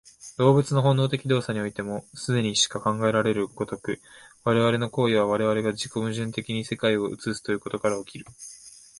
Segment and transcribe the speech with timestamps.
[0.39, 4.01] 動物の本能的動作においても、既にしか考えられる如く、
[4.43, 8.35] 我々の行為は我々が自己矛盾的に世界を映すということから起こる。